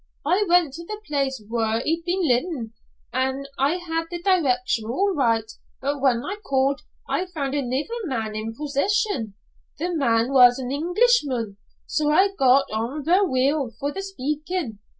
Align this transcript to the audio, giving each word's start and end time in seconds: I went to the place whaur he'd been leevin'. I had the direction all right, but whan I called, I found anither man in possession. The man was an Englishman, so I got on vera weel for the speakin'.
I 0.25 0.43
went 0.49 0.73
to 0.73 0.83
the 0.87 0.99
place 1.05 1.43
whaur 1.47 1.79
he'd 1.81 2.01
been 2.03 2.21
leevin'. 2.23 2.73
I 3.13 3.75
had 3.75 4.05
the 4.09 4.19
direction 4.19 4.85
all 4.89 5.13
right, 5.13 5.43
but 5.79 6.01
whan 6.01 6.23
I 6.25 6.37
called, 6.37 6.81
I 7.07 7.27
found 7.27 7.53
anither 7.53 7.93
man 8.05 8.33
in 8.35 8.55
possession. 8.55 9.35
The 9.77 9.93
man 9.93 10.33
was 10.33 10.57
an 10.57 10.71
Englishman, 10.71 11.57
so 11.85 12.09
I 12.09 12.29
got 12.35 12.65
on 12.73 13.05
vera 13.05 13.25
weel 13.29 13.73
for 13.79 13.91
the 13.93 14.01
speakin'. 14.01 14.79